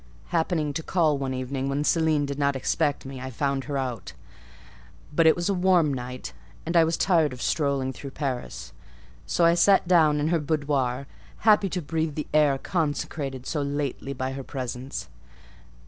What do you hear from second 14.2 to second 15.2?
her presence.